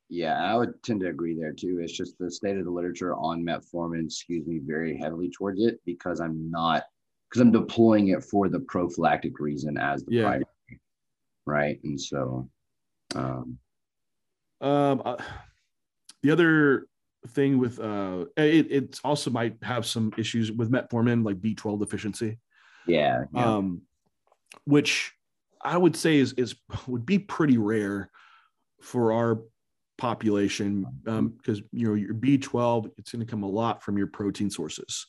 [0.09, 1.79] Yeah, I would tend to agree there too.
[1.81, 5.79] It's just the state of the literature on metformin skews me very heavily towards it
[5.85, 6.83] because I'm not
[7.29, 10.21] because I'm deploying it for the prophylactic reason as the yeah.
[10.23, 10.45] primary,
[11.45, 11.79] right?
[11.83, 12.49] And so,
[13.13, 13.59] um,
[14.61, 15.17] um, uh,
[16.23, 16.87] the other
[17.27, 22.37] thing with uh it, it also might have some issues with metformin like b12 deficiency
[22.87, 23.55] yeah, yeah.
[23.57, 23.81] um
[24.63, 25.11] which
[25.61, 26.55] i would say is is
[26.87, 28.09] would be pretty rare
[28.81, 29.41] for our
[29.99, 34.07] population um because you know your b12 it's going to come a lot from your
[34.07, 35.05] protein sources.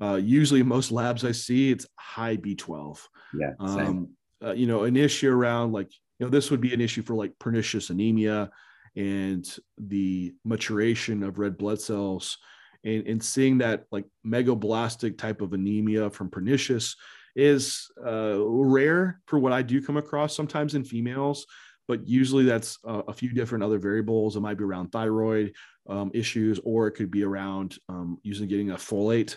[0.00, 2.98] Uh usually most labs i see it's high b12
[3.38, 4.08] yeah um
[4.44, 7.14] uh, you know an issue around like you know this would be an issue for
[7.14, 8.50] like pernicious anemia
[8.96, 12.38] and the maturation of red blood cells
[12.84, 16.96] and, and seeing that like megaloblastic type of anemia from pernicious
[17.36, 21.46] is uh, rare for what I do come across sometimes in females,
[21.88, 24.36] but usually that's a, a few different other variables.
[24.36, 25.54] It might be around thyroid
[25.88, 29.36] um, issues, or it could be around um, using getting a folate.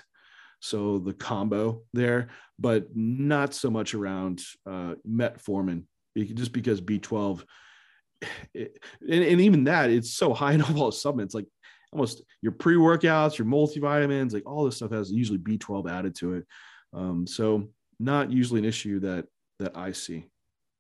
[0.60, 5.84] So the combo there, but not so much around uh, metformin,
[6.16, 7.44] just because B12
[8.54, 11.46] it, and, and, even that it's so high in all supplements like
[11.94, 16.46] almost your pre-workouts your multivitamins like all this stuff has usually b12 added to it
[16.94, 19.26] um, so not usually an issue that
[19.60, 20.26] that i see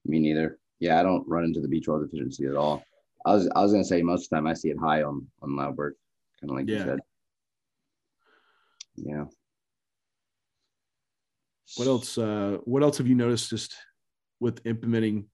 [0.07, 0.57] Me neither.
[0.79, 2.83] Yeah, I don't run into the B12 deficiency at all.
[3.25, 5.27] I was I was gonna say most of the time I see it high on
[5.41, 5.95] on lab work,
[6.39, 6.77] kind of like yeah.
[6.77, 6.99] you said.
[8.95, 9.23] Yeah.
[11.75, 12.17] What else?
[12.17, 13.75] Uh, what else have you noticed just
[14.39, 15.25] with implementing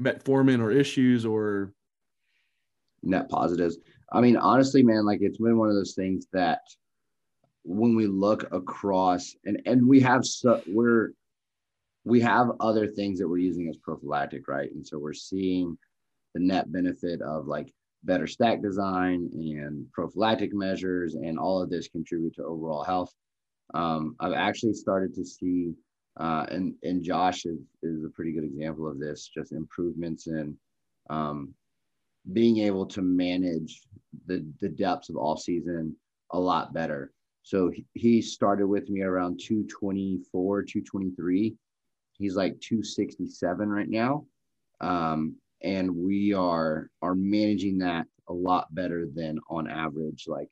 [0.00, 1.72] metformin or issues or
[3.02, 3.78] net positives?
[4.12, 6.60] I mean, honestly, man, like it's been one of those things that
[7.64, 11.12] when we look across and and we have so we're
[12.04, 14.70] we have other things that we're using as prophylactic, right?
[14.72, 15.76] And so we're seeing
[16.34, 21.88] the net benefit of like better stack design and prophylactic measures, and all of this
[21.88, 23.12] contribute to overall health.
[23.72, 25.72] Um, I've actually started to see,
[26.18, 30.56] uh, and and Josh is is a pretty good example of this, just improvements in
[31.08, 31.54] um,
[32.32, 33.80] being able to manage
[34.26, 35.96] the the depths of off season
[36.32, 37.12] a lot better.
[37.42, 41.54] So he started with me around 224, 223.
[42.18, 44.26] He's like 267 right now.
[44.80, 50.48] Um, and we are are managing that a lot better than on average like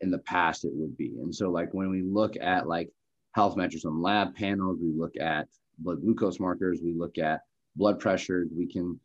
[0.00, 1.14] in the past it would be.
[1.20, 2.90] And so like when we look at like
[3.32, 5.48] health metrics on lab panels, we look at
[5.78, 7.40] blood glucose markers, we look at
[7.76, 8.98] blood pressure, we can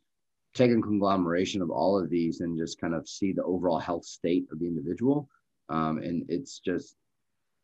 [0.54, 4.06] take a conglomeration of all of these and just kind of see the overall health
[4.06, 5.30] state of the individual.
[5.70, 6.96] Um, and it's just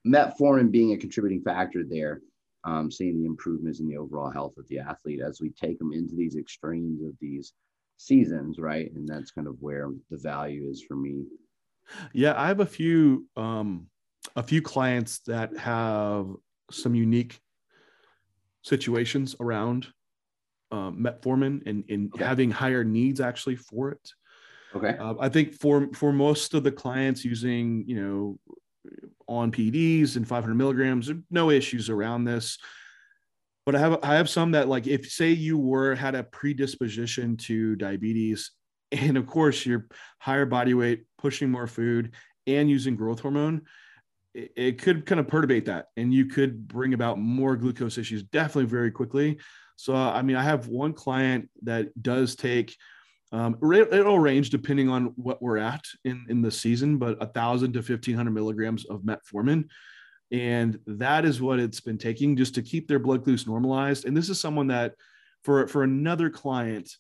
[0.06, 2.22] metformin being a contributing factor there,
[2.64, 5.92] um, seeing the improvements in the overall health of the athlete as we take them
[5.92, 7.54] into these extremes of these
[7.98, 8.92] seasons, right?
[8.94, 11.24] And that's kind of where the value is for me.
[12.14, 13.88] Yeah, I have a few um,
[14.36, 16.28] a few clients that have
[16.72, 17.40] some unique
[18.64, 19.88] situations around
[20.72, 22.24] um, metformin and, and okay.
[22.24, 24.10] having higher needs actually for it.
[24.76, 24.98] Okay.
[24.98, 28.56] Uh, I think for for most of the clients using you know
[29.28, 32.58] on PEDs and 500 milligrams, no issues around this.
[33.66, 37.38] But I have I have some that like if say you were had a predisposition
[37.38, 38.52] to diabetes,
[38.92, 39.88] and of course you're
[40.20, 42.14] higher body weight, pushing more food,
[42.46, 43.62] and using growth hormone,
[44.34, 48.24] it, it could kind of perturbate that, and you could bring about more glucose issues
[48.24, 49.40] definitely very quickly.
[49.78, 52.76] So I mean, I have one client that does take
[53.34, 57.74] um, it'll range depending on what we're at in, in the season, but a thousand
[57.74, 59.66] to 1500 milligrams of metformin.
[60.32, 64.06] And that is what it's been taking just to keep their blood glucose normalized.
[64.06, 64.94] And this is someone that
[65.44, 66.92] for, for another client,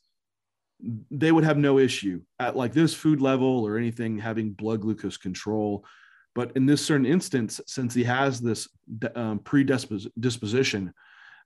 [1.11, 5.17] they would have no issue at like this food level or anything having blood glucose
[5.17, 5.85] control.
[6.33, 8.67] But in this certain instance, since he has this
[9.13, 10.93] um, predisposition,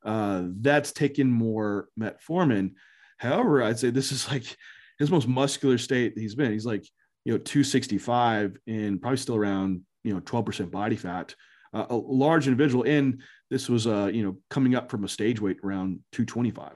[0.06, 2.76] uh, that's taken more metformin.
[3.18, 4.56] However, I'd say this is like
[5.00, 6.52] his most muscular state he's been.
[6.52, 6.86] He's like,
[7.26, 11.36] you know, 265 and probably still around, you know, 12% body fat.
[11.74, 12.84] Uh, a large individual.
[12.86, 16.74] And this was, uh, you know, coming up from a stage weight around 225.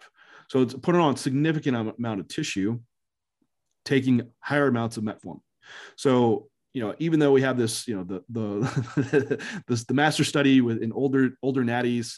[0.49, 2.79] So it's putting on significant amount of tissue,
[3.85, 5.39] taking higher amounts of metformin.
[5.95, 10.25] So, you know, even though we have this, you know, the the this the master
[10.25, 12.17] study with in older older natties,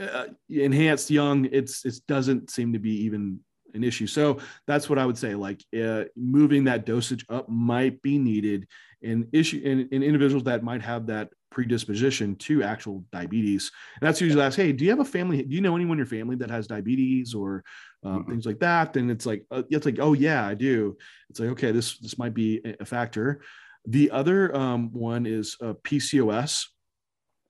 [0.00, 3.40] uh, enhanced young, it's it doesn't seem to be even
[3.74, 4.06] an issue.
[4.06, 5.34] So that's what I would say.
[5.34, 8.66] Like uh, moving that dosage up might be needed
[9.02, 13.70] in issue in, in, individuals that might have that predisposition to actual diabetes.
[14.00, 15.42] And that's usually asked, hey, do you have a family?
[15.42, 17.64] Do you know anyone in your family that has diabetes or
[18.04, 18.30] um, mm-hmm.
[18.30, 18.92] things like that?
[18.92, 20.96] Then it's like uh, it's like, oh yeah, I do.
[21.28, 23.42] It's like okay, this this might be a factor.
[23.86, 26.66] The other um, one is uh, PCOS.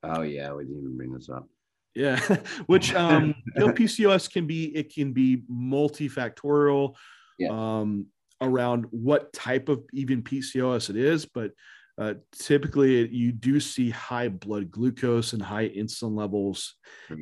[0.02, 1.46] Oh yeah, we didn't even bring this up.
[1.94, 2.20] Yeah,
[2.66, 6.94] which um, you know, PCOS can be it can be multifactorial
[7.38, 7.48] yeah.
[7.50, 8.06] um,
[8.40, 11.50] around what type of even PCOS it is, but
[11.98, 16.76] uh, typically it, you do see high blood glucose and high insulin levels,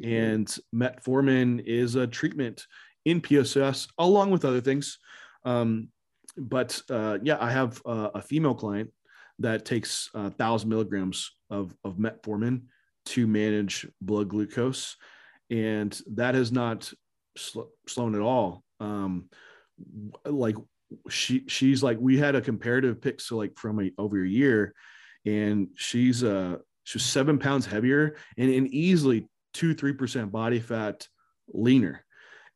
[0.04, 2.64] and metformin is a treatment
[3.04, 4.98] in PCOS along with other things.
[5.44, 5.88] Um,
[6.36, 8.90] but uh, yeah, I have uh, a female client
[9.38, 12.62] that takes a thousand milligrams of, of metformin
[13.08, 14.96] to manage blood glucose,
[15.50, 16.92] and that has not
[17.36, 18.62] sl- slowed at all.
[18.80, 19.28] Um,
[20.24, 20.56] like
[21.08, 24.74] she she's like we had a comparative pick so like from a over a year,
[25.26, 31.06] and she's uh she's seven pounds heavier and, and easily two three percent body fat
[31.48, 32.04] leaner,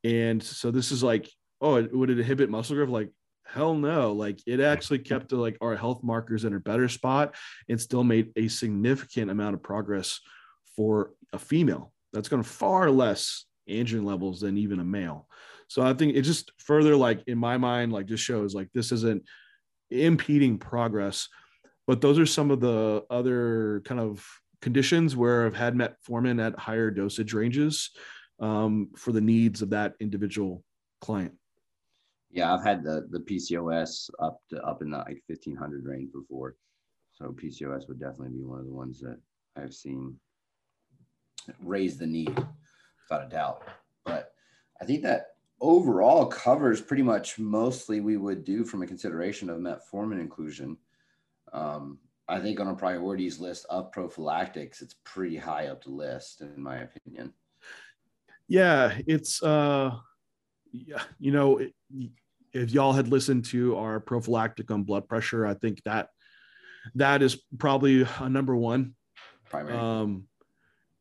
[0.05, 1.31] and so this is like
[1.61, 2.89] oh would it inhibit muscle growth?
[2.89, 3.11] Like
[3.53, 4.13] hell no.
[4.13, 7.35] Like it actually kept to like our health markers in a better spot
[7.69, 10.21] and still made a significant amount of progress
[10.77, 11.93] for a female.
[12.13, 15.29] That's going to far less androgen levels than even a male.
[15.69, 18.93] So I think it just further, like in my mind, like just shows like this
[18.93, 19.25] isn't
[19.91, 21.29] impeding progress.
[21.87, 24.25] But those are some of the other kind of
[24.61, 27.91] conditions where I've had metformin at higher dosage ranges
[28.41, 30.63] um, for the needs of that individual
[31.01, 31.33] client.
[32.31, 36.57] Yeah, I've had the the PCOS up to up in the like 1500 range before.
[37.13, 39.19] So PCOS would definitely be one of the ones that
[39.57, 40.17] I've seen
[41.61, 42.35] raise the need
[43.09, 43.63] without a doubt.
[44.05, 44.33] But
[44.81, 45.27] I think that
[45.61, 50.77] overall covers pretty much mostly we would do from a consideration of metformin inclusion.
[51.53, 56.41] Um, I think on a priorities list of prophylactics, it's pretty high up the list,
[56.41, 57.33] in my opinion.
[58.49, 59.97] Yeah, it's uh,
[60.73, 61.61] yeah, you know,
[62.53, 66.09] if y'all had listened to our prophylactic on blood pressure, I think that
[66.95, 68.95] that is probably a number one.
[69.49, 69.77] Primary.
[69.77, 70.27] Um,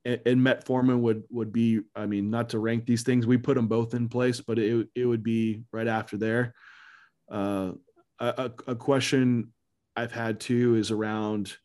[0.05, 3.67] and, metformin would would be, I mean, not to rank these things, we put them
[3.67, 6.53] both in place, but it it would be right after there.
[7.31, 7.73] Uh,
[8.19, 9.51] a, a question
[9.95, 11.55] I've had too is around,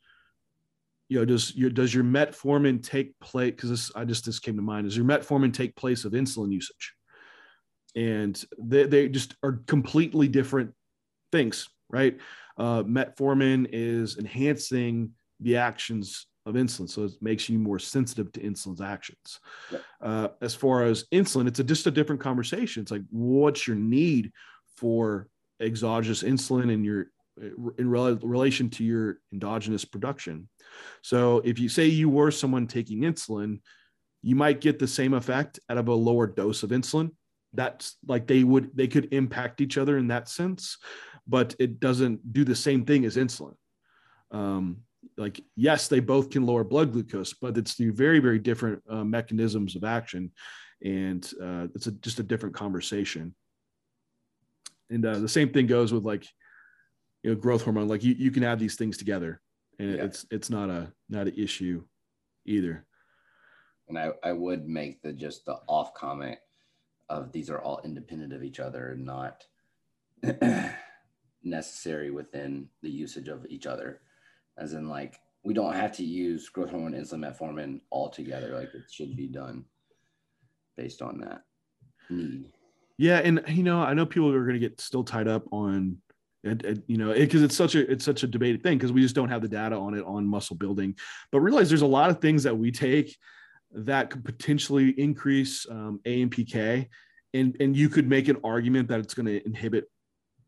[1.08, 3.52] you know, does your does your metformin take place?
[3.52, 4.86] Because I just this came to mind.
[4.86, 6.94] Does your metformin take place of insulin usage?
[7.94, 10.72] And they they just are completely different
[11.32, 12.18] things, right?
[12.58, 18.40] Uh, metformin is enhancing the actions of insulin, so it makes you more sensitive to
[18.40, 19.40] insulin's actions.
[20.00, 22.82] Uh, as far as insulin, it's a, just a different conversation.
[22.82, 24.32] It's like, what's your need
[24.76, 25.28] for
[25.60, 27.06] exogenous insulin in your
[27.78, 30.48] in relation to your endogenous production.
[31.02, 33.60] So if you say you were someone taking insulin,
[34.22, 37.10] you might get the same effect out of a lower dose of insulin.
[37.52, 40.78] That's like they would they could impact each other in that sense,
[41.26, 43.54] but it doesn't do the same thing as insulin.
[44.30, 44.78] Um,
[45.16, 49.04] like yes, they both can lower blood glucose, but it's through very very different uh,
[49.04, 50.32] mechanisms of action,
[50.84, 53.34] and uh, it's a, just a different conversation.
[54.90, 56.26] And uh, the same thing goes with like
[57.22, 59.40] you know growth hormone like you, you can add these things together
[59.78, 60.04] and yeah.
[60.04, 61.82] it's it's not a not an issue
[62.44, 62.86] either
[63.88, 66.38] and I, I would make the just the off comment
[67.08, 69.44] of these are all independent of each other and not
[71.42, 74.00] necessary within the usage of each other
[74.58, 78.74] as in like we don't have to use growth hormone insulin metformin all together like
[78.74, 79.64] it should be done
[80.76, 81.42] based on that
[82.10, 82.44] need.
[82.98, 85.98] Yeah and you know i know people are going to get still tied up on
[86.46, 89.02] and, you know because it, it's such a it's such a debated thing because we
[89.02, 90.94] just don't have the data on it on muscle building.
[91.32, 93.16] But realize there's a lot of things that we take
[93.72, 96.86] that could potentially increase um, AMPK
[97.34, 99.90] and and you could make an argument that it's going to inhibit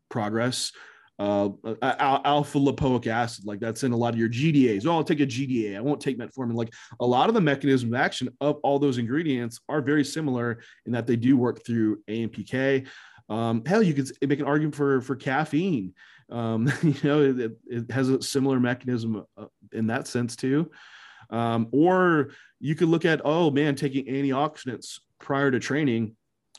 [0.09, 0.71] progress
[1.19, 1.49] uh,
[1.81, 4.85] alpha lipoic acid, like that's in a lot of your GDAs.
[4.85, 5.75] Oh, I'll take a GDA.
[5.75, 6.55] I won't take metformin.
[6.55, 10.59] Like a lot of the mechanism of action of all those ingredients are very similar
[10.85, 12.87] in that they do work through AMPK.
[13.27, 15.93] Um, hell, you could make an argument for for caffeine.
[16.31, 20.71] Um, you know, it, it, has a similar mechanism uh, in that sense too.
[21.29, 26.15] Um, or you could look at, oh man, taking antioxidants prior to training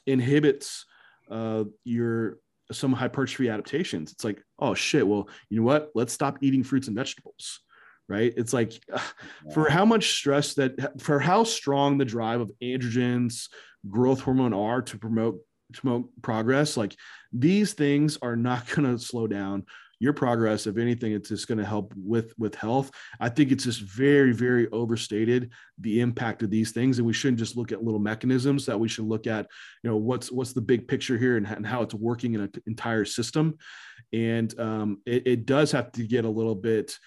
[0.06, 0.84] inhibits
[1.30, 2.38] uh, your
[2.72, 4.12] some hypertrophy adaptations.
[4.12, 5.90] It's like, oh shit, well, you know what?
[5.94, 7.60] Let's stop eating fruits and vegetables.
[8.08, 8.32] Right.
[8.36, 8.72] It's like
[9.54, 13.48] for how much stress that for how strong the drive of androgens,
[13.88, 15.38] growth hormone are to promote
[15.72, 16.96] promote progress like
[17.32, 19.64] these things are not going to slow down
[20.00, 22.90] your progress if anything it's just going to help with with health.
[23.20, 27.38] I think it's just very very overstated the impact of these things and we shouldn't
[27.38, 29.46] just look at little mechanisms that we should look at
[29.84, 32.52] you know what's what's the big picture here and, and how it's working in an
[32.66, 33.56] entire system.
[34.12, 36.98] And um, it, it does have to get a little bit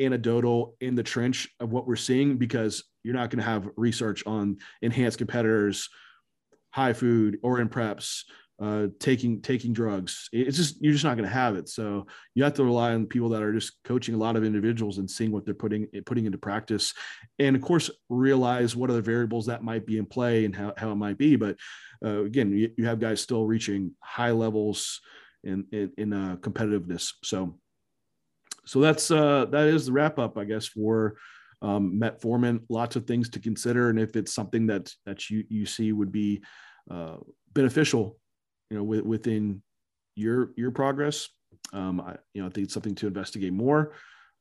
[0.00, 4.26] anecdotal in the trench of what we're seeing because you're not going to have research
[4.26, 5.88] on enhanced competitors
[6.70, 8.24] high food or in preps
[8.60, 10.28] uh, taking taking drugs.
[10.32, 11.68] It's just you're just not going to have it.
[11.68, 14.98] So you have to rely on people that are just coaching a lot of individuals
[14.98, 16.94] and seeing what they're putting putting into practice,
[17.38, 20.90] and of course realize what other variables that might be in play and how, how
[20.90, 21.36] it might be.
[21.36, 21.56] But
[22.04, 25.00] uh, again, you, you, have guys still reaching high levels
[25.44, 27.12] in in, in uh, competitiveness.
[27.24, 27.58] So
[28.66, 31.16] so that's uh, that is the wrap up, I guess, for
[31.62, 32.60] um, metformin.
[32.68, 36.10] Lots of things to consider, and if it's something that that you you see would
[36.10, 36.42] be
[36.90, 37.16] uh,
[37.52, 38.18] beneficial,
[38.70, 39.62] you know, within
[40.14, 41.28] your your progress.
[41.72, 43.92] Um, I, you know, I think it's something to investigate more.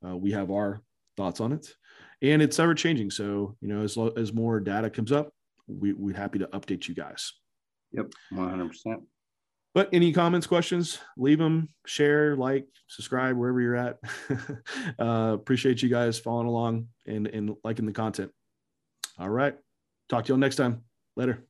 [0.06, 0.82] Uh, we have our
[1.18, 1.74] thoughts on it,
[2.22, 3.12] and it's ever changing.
[3.12, 5.32] So, you know, as lo- as more data comes up,
[5.68, 7.34] we we're happy to update you guys.
[7.94, 9.02] Yep, one hundred percent.
[9.76, 14.00] But any comments, questions, leave them, share, like, subscribe wherever you're at.
[15.00, 18.32] uh, appreciate you guys following along and, and liking the content.
[19.20, 19.58] All right.
[20.08, 20.84] Talk to you all next time.
[21.18, 21.46] Later.